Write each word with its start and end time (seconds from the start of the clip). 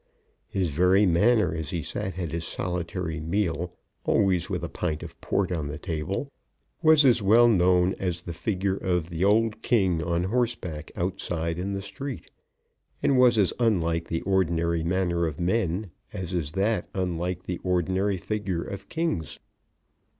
His 0.47 0.69
very 0.69 1.05
manner 1.05 1.53
as 1.53 1.69
he 1.69 1.83
sat 1.83 2.17
at 2.17 2.31
his 2.31 2.43
solitary 2.43 3.19
meal, 3.19 3.71
always 4.03 4.49
with 4.49 4.63
a 4.63 4.67
pint 4.67 5.03
of 5.03 5.21
port 5.21 5.51
on 5.51 5.67
the 5.67 5.77
table, 5.77 6.31
was 6.81 7.05
as 7.05 7.21
well 7.21 7.47
known 7.47 7.93
as 7.99 8.23
the 8.23 8.33
figure 8.33 8.75
of 8.77 9.11
the 9.11 9.23
old 9.23 9.61
king 9.61 10.01
on 10.01 10.23
horseback 10.23 10.89
outside 10.95 11.59
in 11.59 11.73
the 11.73 11.83
street, 11.83 12.31
and 13.03 13.19
was 13.19 13.37
as 13.37 13.53
unlike 13.59 14.07
the 14.07 14.21
ordinary 14.21 14.81
manner 14.83 15.27
of 15.27 15.39
men 15.39 15.91
as 16.11 16.33
is 16.33 16.53
that 16.53 16.89
unlike 16.95 17.43
the 17.43 17.59
ordinary 17.59 18.17
figures 18.17 18.73
of 18.73 18.89
kings. 18.89 19.37